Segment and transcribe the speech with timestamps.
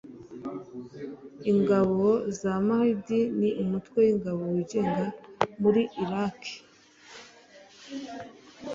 [1.51, 2.03] Ingabo
[2.39, 5.05] za Mahdi ni umutwe w'ingabo wigenga
[5.61, 6.55] muri Iraki.